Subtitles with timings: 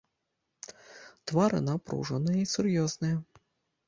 [1.31, 3.15] Твары напружаныя і сур'ёзныя.